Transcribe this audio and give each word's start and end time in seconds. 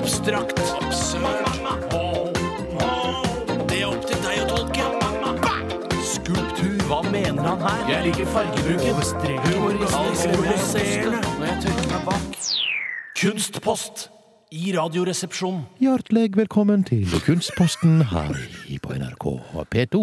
Abstrakt. 0.00 0.60
Absurd. 0.82 1.24
Det 3.68 3.80
er 3.82 3.86
opp 3.86 4.06
til 4.08 4.22
deg 4.24 4.38
å 4.40 4.46
tolke. 4.48 4.86
Skulptur. 6.08 6.78
Hva 6.88 7.02
mener 7.04 7.44
han 7.44 7.60
her? 7.66 7.82
Jeg 7.90 8.06
liker 8.06 8.30
fargebruken. 8.32 8.96
Humoristisk. 9.44 11.10
Når 11.36 11.46
jeg 11.50 11.58
tørker 11.66 11.92
meg 11.92 12.08
bak. 12.08 12.40
Kunstpost 13.20 14.08
i 14.50 14.72
Radioresepsjonen. 14.74 15.60
Hjertelig 15.78 16.32
velkommen 16.34 16.82
til 16.82 17.06
Kunstposten 17.22 18.00
her 18.10 18.34
i- 18.66 18.78
på 18.82 18.90
NRK 18.98 19.26
P2. 19.70 20.00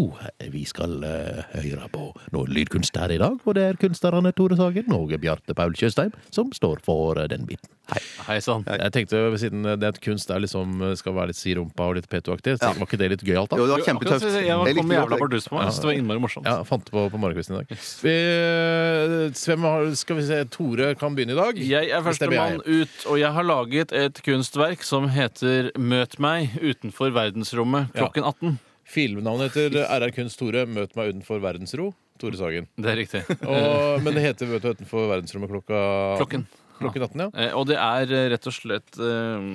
Vi 0.52 0.64
skal 0.64 1.04
uh, 1.04 1.44
høre 1.52 1.90
på 1.92 2.14
noe 2.32 2.48
lydkunst 2.48 2.96
her 2.96 3.12
i 3.12 3.18
dag, 3.20 3.36
og 3.44 3.56
det 3.56 3.64
er 3.64 3.80
kunstnerne 3.82 4.32
Tore 4.32 4.56
Sagen 4.56 4.94
og 4.96 5.12
Bjarte 5.20 5.54
Paul 5.54 5.76
Tjøstheim 5.76 6.14
som 6.32 6.54
står 6.56 6.80
for 6.86 7.20
uh, 7.20 7.28
den 7.28 7.44
biten. 7.46 7.68
Hei. 7.88 8.00
Hei 8.28 8.40
sann. 8.44 8.66
Jeg 8.68 8.92
tenkte, 8.92 9.20
siden 9.40 9.64
det 9.80 9.88
at 9.88 10.00
kunst 10.04 10.32
er 10.32 10.42
liksom, 10.44 10.80
skal 11.00 11.14
være 11.16 11.32
litt 11.32 11.40
sirumpa 11.40 11.86
og 11.88 11.96
litt 11.96 12.08
P2-aktig, 12.12 12.58
ja. 12.60 12.72
var 12.76 12.84
ikke 12.84 13.00
det 13.00 13.08
litt 13.14 13.24
gøyalt, 13.24 13.52
da? 13.52 13.60
Jo, 13.60 13.68
det 13.68 13.78
var 13.78 13.86
kjempetøft. 13.86 14.26
Jeg 14.44 14.76
kom 14.76 14.92
jævla 14.92 15.20
bardus 15.22 15.48
på 15.48 15.56
meg. 15.56 15.70
Synes 15.70 15.80
det 15.84 15.88
var 15.92 16.00
innmari 16.02 16.24
morsomt. 16.24 16.50
Ja, 16.52 16.64
fant 16.68 16.84
det 16.84 16.92
på 16.92 17.06
på 17.08 17.22
morgenkvisten 17.24 17.56
i 17.56 17.62
dag. 17.62 17.72
Vi, 18.04 19.96
skal 19.96 20.20
vi 20.20 20.26
se, 20.28 20.42
Tore 20.52 20.90
kan 21.00 21.16
begynne 21.16 21.36
i 21.36 21.40
dag. 21.40 21.62
Jeg 21.64 21.94
er 21.96 22.04
førstemann 22.04 22.60
ut, 22.66 22.98
og 23.08 23.22
jeg 23.22 23.32
har 23.40 23.48
laget 23.48 23.96
et 23.96 24.20
kunstverk 24.38 24.84
som 24.86 25.08
heter 25.10 25.72
Møt 25.82 26.18
meg 26.22 26.54
utenfor 26.62 27.10
verdensrommet 27.16 27.90
klokken 27.96 28.26
18. 28.28 28.58
Filmnavnet 28.88 29.56
heter 29.58 29.88
RR 29.98 30.12
Kunst 30.14 30.38
Tore, 30.40 30.62
Møt 30.70 30.94
meg 30.98 31.10
utenfor 31.12 31.42
verdensro. 31.44 31.90
Tore 32.22 32.38
Sagen. 32.38 32.68
Det 32.78 32.92
er 32.92 33.00
riktig. 33.02 33.22
Og, 33.42 33.98
men 34.06 34.14
det 34.16 34.24
heter 34.28 34.50
Møt 34.52 34.64
meg 34.68 34.78
utenfor 34.78 35.08
verdensrommet 35.10 35.52
klokka 35.56 35.80
Klokken. 36.22 36.46
Klokken 36.78 37.08
18, 37.08 37.24
ja. 37.24 37.28
Eh, 37.34 37.56
Og 37.58 37.66
det 37.72 37.80
er 37.82 38.14
eh, 38.14 38.28
rett 38.36 38.46
og 38.46 38.54
slett 38.54 39.00
eh, 39.02 39.48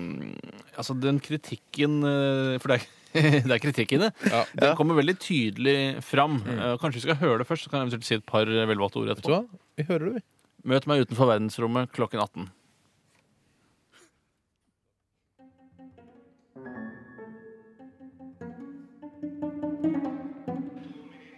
Altså, 0.75 0.97
den 0.99 1.21
kritikken 1.23 2.01
eh, 2.03 2.57
For 2.59 2.73
det 2.75 2.81
er, 2.81 2.89
det 3.47 3.55
er 3.55 3.63
kritikk 3.63 3.95
i 3.95 4.01
det. 4.03 4.11
Ja. 4.27 4.43
Den 4.59 4.75
kommer 4.79 4.99
veldig 4.99 5.15
tydelig 5.23 5.77
fram. 6.03 6.41
Mm. 6.43 6.63
Kanskje 6.83 6.99
vi 6.99 7.05
skal 7.07 7.21
høre 7.23 7.43
det 7.45 7.47
først, 7.47 7.69
så 7.69 7.71
kan 7.71 7.83
jeg 7.85 7.93
eventuelt 7.93 8.09
si 8.11 8.19
et 8.19 8.27
par 8.27 8.51
eh, 8.51 8.67
velvalgte 8.73 8.99
ord 9.05 9.15
etterpå. 9.15 9.39
Vi 9.79 9.87
hører 9.87 10.09
det, 10.09 10.15
vi. 10.19 10.27
Møt 10.75 10.91
meg 10.91 11.07
utenfor 11.07 11.31
verdensrommet 11.31 11.95
klokken 11.95 12.23
18. 12.25 12.51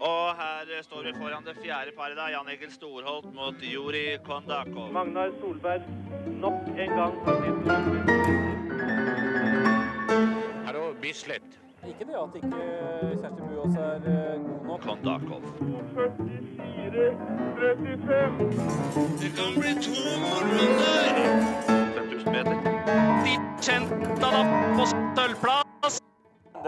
Og 0.05 0.37
her 0.37 0.83
står 0.83 1.03
vi 1.03 1.13
foran 1.17 1.45
det 1.47 1.55
fjerde 1.63 1.93
paret, 1.97 2.17
da. 2.17 2.27
Jan 2.35 2.49
Egil 2.53 2.73
Storholt 2.73 3.35
mot 3.35 3.55
Juri 3.73 4.19
Kondakov. 4.27 4.93
Magnar 4.93 5.31
Solberg 5.41 5.83
nok 6.45 6.53
en 6.69 6.91
gang 6.99 7.15
Hallo, 10.67 10.83
Bislett. 11.01 11.49
Ikke 11.89 12.05
det 12.09 12.17
at 12.21 12.35
ikke 12.37 12.49
Kjersti 13.21 13.43
Buås 13.49 13.75
er 13.77 13.97
eh, 14.13 14.41
god 14.45 14.63
nok. 14.67 14.81
Kondakov. 14.81 15.43
44-35. 15.97 16.05
Det 19.21 19.31
kan 19.37 19.51
bli 19.61 19.73
to 19.85 19.97
runder! 20.23 21.15
5000 21.97 22.33
meter. 22.33 22.57
Vicenta 23.25 24.29
da 24.37 24.43
på 24.77 24.85
sølvplass. 24.93 25.64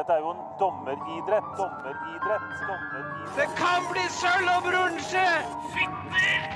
Dette 0.07 0.19
er 0.19 0.23
jo 0.23 0.31
en 0.31 0.43
dommeridrett. 0.59 1.49
Dommeridrett. 1.59 2.45
Dommeridrett. 2.69 3.37
Det 3.39 3.49
kan 3.59 3.83
bli 3.91 4.05
sølv 4.21 4.49
og 4.57 4.63
bronse! 4.69 5.27
Fytter! 5.75 6.47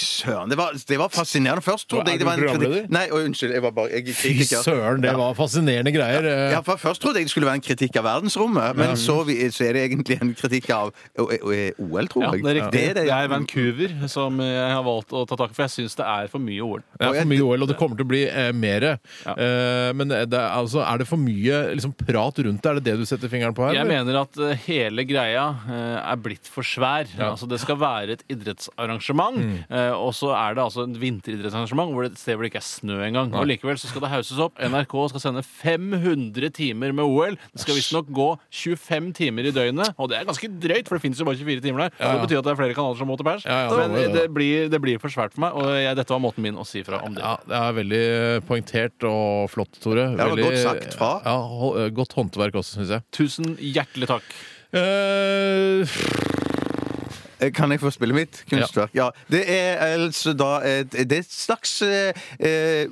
Søren. 0.00 0.50
Det 0.52 0.56
var, 0.58 0.72
det 0.88 0.98
var 1.00 1.08
fascinerende. 1.12 1.62
Først 1.64 1.88
trodde 1.90 2.10
jeg 2.12 2.20
det 2.20 2.26
var 2.28 2.38
en 2.40 2.48
kritikk? 2.56 2.90
Nei, 2.94 3.04
å, 3.10 3.20
unnskyld. 3.26 3.52
Jeg 3.56 3.62
var 3.64 3.72
bare 3.76 3.90
jeg 3.96 4.14
Fy 4.16 4.32
søren, 4.46 5.00
det 5.02 5.12
var 5.18 5.34
fascinerende 5.38 5.92
greier. 5.94 6.26
Eh, 6.30 6.52
Ja, 6.54 6.60
for 6.66 6.76
Først 6.80 7.02
trodde 7.02 7.18
jeg 7.20 7.26
det 7.26 7.32
skulle 7.34 7.48
være 7.48 7.60
en 7.60 7.64
kritikk 7.66 7.96
av 8.00 8.04
verdensrommet, 8.06 8.76
men 8.78 8.94
så, 9.00 9.18
vi, 9.26 9.38
så 9.50 9.64
er 9.66 9.76
det 9.78 9.84
egentlig 9.88 10.18
en 10.22 10.32
kritikk 10.38 10.70
av 10.76 10.92
OL, 11.18 12.08
tror 12.12 12.22
Ja, 12.26 12.30
jeg. 12.36 12.44
det 12.44 12.50
er 12.52 12.58
riktig. 12.60 12.72
Det 12.76 12.84
er 12.90 12.94
det, 13.00 13.04
Det 13.08 13.16
er 13.16 13.28
Vancouver 13.32 13.94
som 14.12 14.40
jeg 14.40 14.70
har 14.76 14.84
valgt 14.86 15.12
å 15.16 15.24
ta 15.28 15.36
tak 15.40 15.50
i, 15.52 15.56
for 15.56 15.66
jeg 15.66 15.74
syns 15.76 15.96
det 15.98 16.06
er 16.06 16.30
for 16.32 16.42
mye 16.42 16.62
OL. 16.64 16.82
Det 17.00 17.08
er 17.08 17.18
for 17.22 17.30
mye 17.32 17.46
OL, 17.46 17.62
og 17.66 17.70
det 17.72 17.76
kommer 17.80 17.98
til 17.98 18.06
å 18.06 18.10
bli 18.12 18.22
eh, 18.28 18.52
mer. 18.56 18.86
Eh, 19.26 19.90
men 19.96 20.08
det 20.12 20.20
er, 20.36 20.50
altså, 20.56 20.82
er 20.84 21.02
det 21.02 21.08
for 21.08 21.20
mye 21.20 21.62
liksom, 21.76 21.94
prat 21.98 22.38
rundt 22.46 22.62
det? 22.62 22.70
Er 22.70 22.80
det 22.80 22.84
det 22.90 22.96
du 23.00 23.06
setter 23.08 23.32
fingeren 23.32 23.56
på 23.56 23.66
her? 23.66 23.74
Jeg 23.78 23.84
eller? 23.86 24.04
mener 24.04 24.20
at 24.22 24.38
uh, 24.40 24.52
hele 24.66 25.04
greia 25.08 25.46
uh, 25.66 25.98
er 26.02 26.20
blitt 26.22 26.48
for 26.50 26.66
svær. 26.66 27.08
Altså, 27.18 27.48
det 27.50 27.58
skal 27.62 27.78
være 27.80 28.16
et 28.18 28.24
idrettsarrangement, 28.32 29.36
Mm. 29.36 29.56
Eh, 29.86 29.94
og 29.94 30.12
så 30.16 30.32
er 30.36 30.56
det 30.56 30.62
altså 30.64 30.84
et 30.86 30.98
vinteridrettsarrangement 31.00 31.92
hvor 31.94 32.06
det 32.06 32.12
et 32.14 32.20
sted 32.20 32.36
hvor 32.36 32.46
det 32.46 32.50
ikke 32.52 32.62
er 32.62 32.66
snø 32.66 32.98
engang. 33.06 33.32
Og 33.36 33.46
likevel 33.48 33.78
så 33.80 33.90
skal 33.90 34.04
det 34.04 34.10
hauses 34.12 34.40
opp. 34.42 34.58
NRK 34.60 34.94
skal 35.12 35.24
sende 35.24 35.42
500 35.46 36.50
timer 36.56 36.94
med 36.96 37.04
OL. 37.06 37.38
Det 37.52 37.64
skal 37.64 37.78
visstnok 37.78 38.10
gå 38.16 38.28
25 38.50 39.12
timer 39.16 39.50
i 39.50 39.54
døgnet, 39.54 39.94
og 39.96 40.10
det 40.10 40.20
er 40.20 40.28
ganske 40.28 40.50
drøyt, 40.62 40.88
for 40.88 40.98
det 40.98 41.04
finnes 41.06 41.22
jo 41.22 41.28
bare 41.28 41.40
24 41.40 41.64
timer 41.64 41.86
der. 41.86 41.94
Ja, 41.96 42.08
ja. 42.08 42.12
Det 42.16 42.26
betyr 42.26 42.42
at 42.42 42.48
det 42.48 42.54
er 42.54 42.60
flere 42.62 42.78
kanaler 42.78 43.00
som 43.00 43.10
må 43.10 43.18
til 43.20 43.28
pers. 43.30 43.46
Ja, 43.46 43.60
ja, 43.66 43.78
Men 43.82 43.96
det, 43.96 44.06
det 44.16 44.26
blir, 44.34 44.70
det 44.72 44.82
blir 44.82 45.00
for 45.02 45.12
svært 45.12 45.36
for 45.36 45.46
meg, 45.46 45.56
og 45.56 45.72
jeg, 45.76 45.96
dette 45.98 46.16
var 46.16 46.22
måten 46.24 46.44
min 46.46 46.60
å 46.60 46.66
si 46.68 46.82
fra 46.86 47.00
om 47.06 47.16
det. 47.16 47.24
Ja, 47.24 47.36
det 47.46 47.62
er 47.62 47.78
veldig 47.80 48.04
poengtert 48.48 49.08
og 49.08 49.48
flott, 49.52 49.80
Tore. 49.82 50.10
Veldig, 50.18 50.50
godt 50.50 50.60
sagt 50.64 50.98
fra. 50.98 51.12
Ja, 51.26 51.38
Godt 51.96 52.16
håndverk 52.18 52.58
også, 52.58 52.80
syns 52.80 52.92
jeg. 52.96 53.04
Tusen 53.14 53.56
hjertelig 53.62 54.10
takk. 54.10 54.36
Uh, 54.74 55.26
Eh, 55.86 56.45
Kan 57.54 57.72
jeg 57.74 57.80
få 57.82 57.90
spille 57.92 58.16
mitt 58.16 58.42
kunstverk? 58.50 58.94
Ja. 58.96 59.10
Det 59.30 59.42
er 59.50 59.82
altså 59.86 60.32
da 60.36 60.52
et, 60.64 60.92
det 60.92 61.12
er 61.18 61.24
et 61.24 61.32
slags 61.32 61.78
eh, 61.84 62.16
eh, 62.40 62.86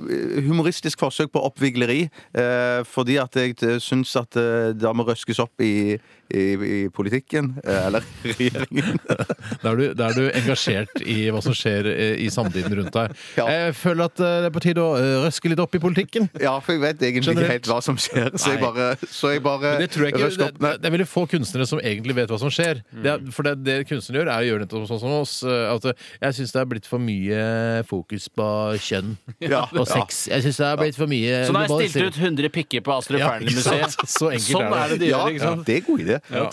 humoristisk 0.47 1.01
forsøk 1.01 1.33
på 1.33 1.43
oppvigleri. 1.49 2.05
Eh, 2.37 2.83
fordi 2.89 3.17
at 3.23 3.37
jeg 3.41 3.57
eh, 3.63 3.79
syns 3.83 4.15
at 4.21 4.37
eh, 4.41 4.73
det 4.77 4.93
må 4.97 5.07
røskes 5.09 5.41
opp 5.43 5.65
i, 5.65 5.97
i, 6.35 6.43
i 6.45 6.81
politikken. 6.95 7.55
Eh, 7.65 7.87
eller 7.87 8.05
regjeringen. 8.29 9.01
da, 9.09 9.73
er 9.73 9.81
du, 9.81 9.85
da 9.97 10.11
er 10.11 10.19
du 10.19 10.29
engasjert 10.29 11.03
i 11.05 11.31
hva 11.33 11.41
som 11.45 11.57
skjer 11.57 11.89
eh, 11.91 12.15
i 12.25 12.29
samtiden 12.33 12.77
rundt 12.81 12.95
deg. 12.95 13.17
Ja. 13.39 13.49
Jeg 13.51 13.75
føler 13.81 14.11
at 14.11 14.21
eh, 14.21 14.37
det 14.45 14.51
er 14.51 14.55
på 14.59 14.65
tide 14.65 14.85
å 14.85 14.95
eh, 15.01 15.17
røske 15.25 15.53
litt 15.53 15.63
opp 15.65 15.75
i 15.79 15.83
politikken. 15.83 16.29
ja, 16.43 16.57
for 16.65 16.77
jeg 16.77 16.85
vet 16.85 17.03
egentlig 17.09 17.33
Generelt. 17.33 17.49
ikke 17.49 17.57
helt 17.59 17.73
hva 17.73 17.81
som 17.85 18.01
skjer. 18.01 18.31
Så 18.37 18.55
jeg 18.55 18.63
bare, 18.63 18.91
så 19.09 19.33
jeg 19.35 19.45
bare 19.45 19.77
det 19.81 19.89
jeg 19.95 20.13
ikke, 20.15 20.31
det, 20.61 20.75
det 20.83 20.89
er 20.91 20.95
veldig 20.99 21.09
få 21.09 21.25
kunstnere 21.31 21.67
som 21.69 21.81
egentlig 21.81 22.17
vet 22.19 22.33
hva 22.33 22.39
som 22.43 22.53
skjer. 22.53 22.83
Det 22.93 23.15
er, 23.17 23.25
for 23.35 23.47
det, 23.47 23.57
det 23.65 23.81
kunstnere 23.89 24.23
gjør, 24.23 24.31
er 24.34 24.34
å 24.43 24.47
gjøre 24.49 24.65
nettopp 24.65 24.87
sånn 24.91 25.01
som 25.03 25.13
oss. 25.21 25.35
eh, 25.43 25.75
At 25.75 25.85
jeg 26.23 26.35
syns 26.41 26.53
det 26.55 26.61
er 26.63 26.69
blitt 26.71 26.87
for 26.91 26.99
mye 26.99 27.41
fokus 27.87 28.29
på 28.29 28.47
kjønn 28.81 29.15
Ja, 29.55 29.65
og 29.73 29.87
sex. 29.89 30.27
Jeg 30.33 30.43
syns 30.47 30.59
det 30.63 30.67
er 30.67 30.77
blitt 30.81 30.99
for 30.99 31.07
mye 31.11 31.45
Så 31.47 31.53
nå 31.55 31.63
har 31.65 31.69
jeg 31.85 31.91
stilt 31.95 32.15
ut 32.15 32.21
100 32.23 32.51
pikker 32.55 32.85
på 32.87 32.95
Astrup 32.97 33.21
Ja, 33.21 33.29
Fearnley-museet. 33.35 33.95
sant? 33.95 34.09
Så 34.11 34.31
enkelt 34.33 34.51
sånn 34.51 34.67
er 34.69 34.75
det. 34.75 34.97
er 34.97 34.99
de 35.05 35.11
Ja, 35.11 35.19
gjør, 35.25 35.35
ikke 35.35 35.45
sant? 35.49 35.67
det 35.67 35.77
er 35.77 35.85
god 35.89 36.05
idé. 36.05 36.19
Ja. 36.31 36.45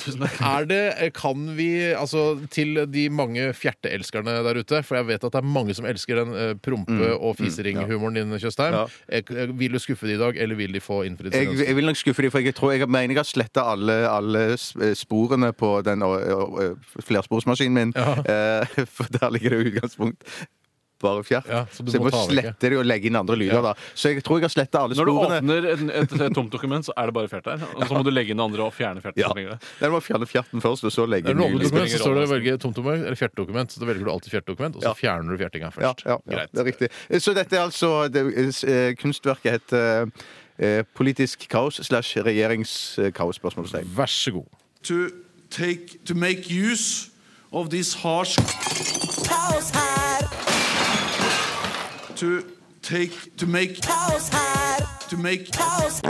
Er 0.56 0.66
det, 0.70 1.14
kan 1.18 1.48
vi, 1.58 1.70
altså 1.96 2.24
til 2.52 2.86
de 2.92 3.08
mange 3.10 3.50
fjerteelskerne 3.58 4.38
der 4.46 4.60
ute, 4.62 4.82
for 4.84 4.98
jeg 5.00 5.08
vet 5.12 5.24
at 5.28 5.32
det 5.36 5.40
er 5.42 5.48
mange 5.48 5.76
som 5.78 5.86
elsker 5.90 6.22
den 6.24 6.34
eh, 6.36 6.54
prompe- 6.64 7.14
og 7.18 7.36
fisering-humoren 7.40 8.18
din, 8.20 8.34
Tjøstheim. 8.42 8.74
Ja. 8.74 8.86
Eh, 9.12 9.48
Vil 9.62 9.72
du 9.76 9.80
skuffe 9.82 10.08
de 10.08 10.16
i 10.16 10.20
dag, 10.22 10.38
eller 10.38 10.56
vil 10.60 10.72
de 10.76 10.80
få 10.84 11.02
innfridd 11.08 11.34
Jeg, 11.34 11.46
sine 11.48 11.54
ønsker? 11.56 11.68
jeg 11.68 11.76
vil 11.78 11.86
nok 11.92 12.00
skuffe 12.00 12.22
dem, 12.26 12.32
for 12.34 12.40
jeg 12.46 12.56
tror 12.58 12.74
jeg 12.76 12.88
mener 12.90 13.14
jeg 13.16 13.22
har 13.22 13.28
sletta 13.30 13.64
alle, 13.74 13.96
alle 14.10 14.44
s- 14.58 14.74
sporene 15.00 15.52
på 15.58 15.70
den 15.86 16.02
ø, 16.02 16.10
ø, 16.18 16.40
ø, 16.66 17.02
flersporsmaskinen 17.06 17.71
min. 17.74 17.94
Eh, 17.96 18.86
for 18.96 19.08
der 19.20 19.30
ligger 19.34 19.56
det 19.58 19.62
i 19.66 19.72
utgangspunkt 19.74 20.28
bare 21.02 21.24
fjert. 21.26 21.48
Ja, 21.50 21.64
så 21.72 21.82
så, 21.82 21.84
du 21.84 21.92
jeg 21.96 22.02
må 22.04 22.10
må 22.12 22.20
slette 22.30 22.70
det 22.70 22.78
og 22.78 22.86
legge 22.86 23.10
inn 23.10 23.18
andre 23.18 23.36
lyder. 23.40 23.58
Ja. 23.58 23.62
da 23.72 23.74
Så 23.98 24.12
jeg 24.14 24.24
tror 24.26 24.38
jeg 24.40 24.46
har 24.48 24.54
sletta 24.54 24.84
alle 24.86 24.98
Når 25.00 25.10
du 25.10 25.14
åpner 25.18 25.68
et, 25.72 25.84
et, 26.04 26.16
et 26.28 26.36
tomt 26.36 26.52
dokument, 26.54 26.86
så 26.86 26.94
er 26.98 27.10
det 27.10 27.16
bare 27.18 27.32
fjert 27.32 27.48
der. 27.50 27.64
Og 27.76 27.86
så 27.88 27.98
må 27.98 28.04
du 28.06 28.12
legge 28.14 28.34
inn 28.36 28.42
det 28.42 28.46
andre 28.46 28.68
og 28.68 28.76
fjerne 28.78 29.04
fjerten. 29.04 29.22
Ja. 29.24 29.32
der. 29.34 29.72
Jeg 29.82 29.94
må 29.94 30.02
fjerne 30.06 30.28
fjerten 30.30 30.64
først, 30.64 30.86
og 30.88 30.94
så 30.94 31.08
legge 31.10 31.34
inn 31.34 31.42
nye 31.42 31.58
dokument, 31.62 31.90
så 31.92 32.02
står 32.04 32.20
det 32.20 32.28
å 32.28 32.32
velge 32.36 32.58
tomt 32.62 32.78
dokument 32.78 33.06
eller 33.06 33.20
fjertdokument. 33.20 33.74
Så 33.74 33.82
da 33.84 33.90
velger 33.90 34.06
du 34.06 34.12
alltid 34.14 34.36
fjertdokument, 34.36 34.78
og 34.78 34.86
så 34.86 34.92
Ja. 34.92 34.94
fjerner 35.02 35.34
du 35.34 35.42
fjertinga 35.42 35.72
Ja, 35.72 35.74
først. 35.78 36.06
ja, 36.06 36.18
ja, 36.18 36.36
Greit. 36.36 36.54
det 36.54 36.62
er 36.62 36.70
riktig. 36.72 36.92
Så 37.22 37.34
dette 37.38 37.58
er 37.58 37.66
altså 37.66 37.92
det, 38.12 38.26
eh, 38.68 38.94
Kunstverket 39.02 39.52
heter 39.58 40.12
eh, 40.60 40.84
Politisk 40.96 41.48
kaos 41.50 41.82
slash 41.82 42.18
regjeringskaos? 42.22 43.40
Vær 43.42 44.06
så 44.10 44.32
god. 44.32 44.48
to 44.84 45.10
take 45.52 46.00
to 46.06 46.16
make 46.16 46.50
use 46.50 47.11
of 47.52 47.70
this 47.70 47.94
harsh 47.94 48.36
Kaos 49.28 49.72
her, 49.72 50.28
to 52.16 52.44
take 52.82 53.36
to 53.38 53.46
make 53.48 53.82
kaos 53.82 54.30
her, 54.30 54.86
to 55.10 55.18
make 55.18 55.52
kaos. 55.52 56.02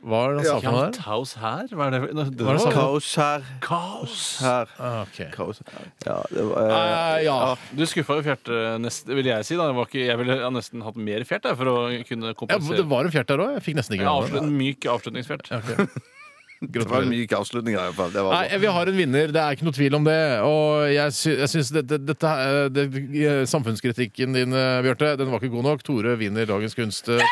Hva 0.00 0.20
er 0.30 0.36
det 0.38 0.44
han 0.46 0.46
sa 0.46 0.52
for 0.64 0.72
noe 0.72 0.84
der? 0.94 1.00
House 1.04 1.34
her? 1.36 1.66
Hva 1.76 1.86
er 1.86 1.90
det? 1.92 1.98
det, 2.16 2.22
det 2.38 2.44
Hva 2.46 2.54
er 2.54 2.56
det 2.56 2.64
var- 2.64 2.72
Kaos 2.72 3.08
her. 3.20 3.42
Kaos! 3.60 4.14
Her. 4.40 4.70
Ah, 4.80 5.02
ok. 5.02 5.18
Kaos. 5.34 5.60
Ja, 6.06 6.14
det 6.32 6.44
var 6.48 6.70
eh, 6.70 7.18
Eh, 7.18 7.24
ja. 7.26 7.36
Du 7.76 7.82
skuffa 7.86 8.16
jo 8.16 8.22
fjert, 8.24 8.48
nest, 8.80 9.06
vil 9.12 9.26
jeg 9.28 9.44
si. 9.44 9.56
da 9.60 9.66
det 9.68 9.76
var 9.76 9.84
ikke, 9.90 10.06
Jeg 10.06 10.16
ville 10.22 10.38
ha 10.40 10.48
nesten 10.50 10.80
hatt 10.86 10.96
mer 10.96 11.20
fjert 11.28 11.44
jeg, 11.44 11.56
for 11.60 11.66
å 11.68 11.76
kunne 12.08 12.32
ja, 12.32 12.38
kompensere. 12.38 12.76
det 12.80 12.88
var 12.88 13.04
en 13.04 13.12
fjert 13.12 13.28
der 13.28 13.44
òg. 13.44 13.52
Jeg 13.58 13.62
fikk 13.68 13.76
nesten 13.76 13.98
ikke 13.98 14.06
Ja, 14.08 14.14
med 14.20 14.30
avslutt, 14.30 14.40
meg 14.40 14.48
en 14.48 14.56
myk 14.56 14.88
avslutningsfjert. 14.94 15.44
det. 15.50 15.58
Ok. 15.60 16.02
Det 16.74 16.84
var 16.90 17.02
en 17.06 17.08
myk 17.08 17.32
avslutning, 17.32 17.72
i 17.72 17.78
hvert 17.80 17.94
fall. 17.96 18.10
Det 18.12 18.20
var 18.24 18.34
Nei, 18.36 18.58
vi 18.60 18.68
har 18.68 18.90
en 18.90 18.96
vinner, 18.98 19.30
det 19.32 19.40
er 19.40 19.56
ikke 19.56 19.64
noe 19.64 19.72
tvil 19.76 19.94
om 19.96 20.04
det. 20.04 20.18
Og 20.44 20.90
jeg, 20.92 21.14
sy 21.16 21.30
jeg 21.38 21.48
syns 21.54 21.70
dette, 21.72 21.96
dette 22.04 22.32
eh, 22.36 22.66
det, 22.68 22.84
eh, 23.24 23.40
Samfunnskritikken 23.48 24.36
din, 24.36 24.52
eh, 24.52 24.82
Bjarte, 24.84 25.14
den 25.16 25.30
var 25.32 25.40
ikke 25.40 25.54
god 25.56 25.64
nok. 25.70 25.84
Tore 25.86 26.18
vinner 26.20 26.44
dagens. 26.50 26.76
Eh, 27.08 27.22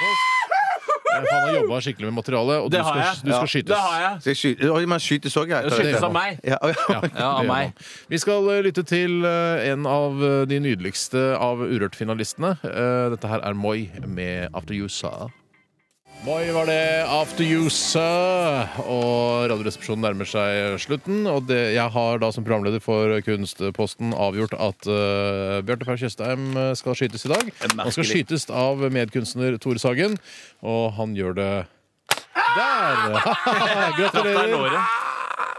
han 1.19 1.25
har 1.29 1.55
jobba 1.59 1.81
skikkelig 1.83 2.09
med 2.09 2.17
materialet, 2.21 2.61
og 2.63 2.71
du 2.71 2.77
Det 2.77 2.83
har 2.87 2.95
skal, 2.95 3.25
du 3.27 3.33
skal 3.33 3.43
Det 3.43 3.51
skytes. 3.53 3.79
har 3.83 4.01
jeg. 4.05 4.21
Skal 4.21 4.31
jeg 4.31 4.41
skyte? 4.43 4.71
Oi, 4.77 4.83
man 4.87 5.01
skytes 5.03 5.37
òg, 5.41 5.53
jeg. 5.53 5.73
Skytes 5.77 6.05
av 6.09 6.13
meg. 6.15 6.39
Ja, 6.47 6.59
ja. 6.63 6.75
Ja, 6.95 7.01
det 7.09 7.25
av 7.27 7.49
meg. 7.49 7.83
Vi 8.13 8.21
skal 8.23 8.49
lytte 8.65 8.85
til 8.87 9.25
en 9.27 9.87
av 9.91 10.23
de 10.49 10.61
nydeligste 10.63 11.25
av 11.37 11.65
Urørt-finalistene. 11.67 12.55
Eh, 12.65 13.09
Dette 13.17 13.29
her 13.33 13.45
er 13.45 13.57
Moi 13.59 13.89
med 14.07 14.49
After 14.55 14.77
You 14.79 14.89
Sa. 14.89 15.29
Moi 16.27 16.51
var 16.51 16.67
det 16.67 17.05
After 17.07 17.47
You 17.47 17.69
Sa. 17.71 18.67
Og 18.83 19.47
Radioresepsjonen 19.53 20.03
nærmer 20.03 20.27
seg 20.27 20.75
slutten. 20.83 21.23
Og 21.31 21.47
det, 21.47 21.61
jeg 21.77 21.95
har 21.95 22.19
da 22.19 22.33
som 22.35 22.47
programleder 22.47 22.83
for 22.83 23.15
Kunstposten 23.27 24.11
avgjort 24.17 24.57
at 24.59 24.91
uh, 24.91 25.63
Bjarte 25.63 25.87
Per 25.87 26.01
Tjøstheim 26.01 26.51
eh, 26.59 26.75
skal 26.79 26.99
skytes 26.99 27.29
i 27.29 27.33
dag. 27.33 27.53
Han 27.79 27.95
skal 27.95 28.09
skytes 28.11 28.49
av 28.51 28.83
medkunstner 28.95 29.61
Tore 29.63 29.79
Sagen, 29.83 30.19
og 30.67 30.93
han 30.99 31.15
gjør 31.19 31.39
det 31.39 31.53
der! 32.59 32.99
Det 33.99 35.08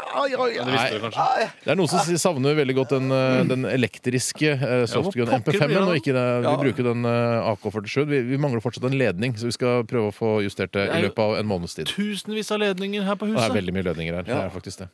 Gratulerer. 0.09 0.19
låret. 0.19 0.19
Oi, 0.19 0.35
oi, 0.35 0.53
Det 0.65 0.71
visste 0.73 0.97
du 0.97 1.03
kanskje. 1.05 1.51
Det 1.63 1.71
er 1.71 1.77
noen 1.79 1.89
som 1.91 2.17
savner 2.17 2.55
veldig 2.57 2.75
godt 2.75 2.89
den, 2.95 3.11
eh, 3.11 3.43
den 3.49 3.65
elektriske 3.69 4.51
eh, 4.55 4.85
softgun 4.89 5.25
Ja, 5.27 5.37
hva 5.37 5.39
pokker 5.39 5.59
MP5-en. 5.59 5.67
blir 5.69 5.81
og 5.89 5.99
ikke 5.99 6.13
den, 6.13 6.47
Vi 6.47 6.55
bruker 6.63 6.83
den 6.89 7.05
eh, 7.05 7.49
AK-47. 7.53 8.05
Vi, 8.09 8.21
vi 8.31 8.37
mangler 8.37 8.63
fortsatt 8.63 8.83
en 8.89 8.97
ledning, 8.97 9.35
så 9.37 9.45
vi 9.49 9.51
skal 9.55 9.83
prøve 9.89 10.09
å 10.09 10.15
få 10.15 10.31
justert 10.45 10.73
det 10.73 10.87
i 10.89 11.01
løpet 11.05 11.19
av 11.19 11.37
en 11.39 11.45
måneds 11.49 11.75
tid. 11.77 11.91
Tusenvis 11.93 12.51
av 12.51 12.59
ledninger 12.63 13.03
her 13.05 13.15
på 13.19 13.29
huset. 13.29 13.41
Det 13.43 13.49
er 13.51 13.59
veldig 13.61 13.73
mye 13.77 13.87
ledninger 13.91 14.19
her. 14.19 14.23
Det 14.27 14.35
er 14.39 14.49
faktisk 14.53 14.83
det. 14.83 14.89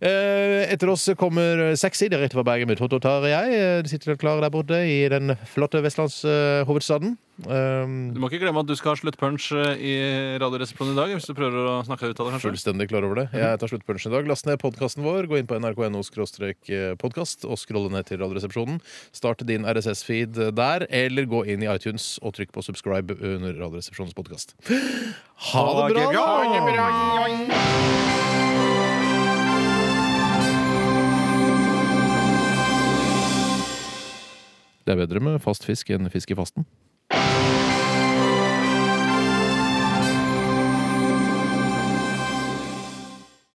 Eh, 0.00 0.72
etter 0.72 0.88
oss 0.92 1.08
kommer 1.18 1.74
Sexy 1.76 2.08
direkte 2.12 2.38
fra 2.38 2.46
Bergen 2.46 2.68
med 2.70 2.78
Totto 2.78 2.98
Tarjei. 3.02 3.82
De 3.82 3.88
sitter 3.90 4.16
klare 4.16 4.40
der 4.44 4.50
borte 4.54 4.78
i 4.86 5.08
den 5.12 5.36
flotte 5.50 5.82
vestlandshovedstaden. 5.82 7.16
Du 7.42 8.18
må 8.22 8.28
ikke 8.30 8.42
glemme 8.44 8.62
at 8.62 8.68
du 8.68 8.74
skal 8.78 8.92
ha 8.92 8.98
sluttpunch 9.00 9.48
eh, 9.56 9.80
i 9.82 9.94
Radioresepsjonen 10.38 10.94
i 10.94 10.98
dag. 10.98 11.14
Hvis 11.16 11.26
du 11.26 11.34
prøver 11.36 11.68
å 11.72 11.74
snakke 11.86 12.06
deg 12.06 12.14
ut 12.14 12.20
av 12.22 12.28
det, 12.28 12.34
kanskje. 12.36 12.50
Fullstendig 12.52 12.86
klar 12.92 13.06
over 13.08 13.22
det. 13.22 13.26
Jeg 13.34 13.58
tar 13.58 13.72
sluttpunchen 13.72 14.12
i 14.12 14.14
dag. 14.14 14.30
Last 14.30 14.46
ned 14.48 14.60
podkasten 14.62 15.02
vår. 15.06 15.26
Gå 15.30 15.40
inn 15.40 15.48
på 15.50 15.58
nrk.no 15.58 16.02
podkast 17.02 17.46
og 17.48 17.58
skrolle 17.60 17.90
ned 17.94 18.06
til 18.08 18.22
Radioresepsjonen. 18.22 18.78
Start 19.14 19.42
din 19.48 19.66
RSS-feed 19.66 20.38
der, 20.54 20.86
eller 20.88 21.26
gå 21.30 21.42
inn 21.50 21.66
i 21.66 21.70
iTunes 21.72 22.14
og 22.22 22.36
trykk 22.38 22.54
på 22.54 22.64
subscribe 22.68 23.18
under 23.18 23.58
Radioresepsjonens 23.58 24.14
podkast. 24.18 24.54
Ha 25.52 25.66
det 25.82 25.94
bra! 25.96 26.06
da! 26.76 27.92
Det 34.82 34.92
er 34.94 34.98
bedre 35.06 35.20
med 35.22 35.38
fast 35.42 35.64
fisk 35.66 35.92
enn 35.94 36.10
fisk 36.10 36.32
i 36.34 36.38
fasten. 36.38 36.66